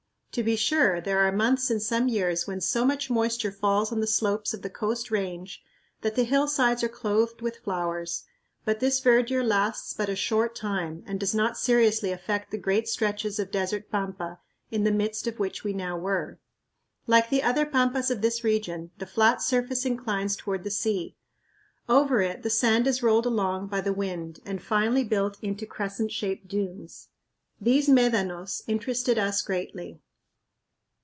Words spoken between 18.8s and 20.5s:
the flat surface inclines